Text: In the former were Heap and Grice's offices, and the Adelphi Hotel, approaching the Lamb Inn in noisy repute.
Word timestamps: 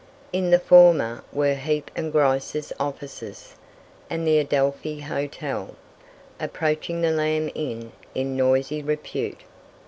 In 0.33 0.49
the 0.49 0.57
former 0.57 1.23
were 1.31 1.53
Heap 1.53 1.91
and 1.95 2.11
Grice's 2.11 2.73
offices, 2.79 3.53
and 4.09 4.25
the 4.25 4.39
Adelphi 4.39 5.01
Hotel, 5.01 5.75
approaching 6.39 7.01
the 7.01 7.11
Lamb 7.11 7.51
Inn 7.53 7.91
in 8.15 8.35
noisy 8.35 8.81
repute. 8.81 9.41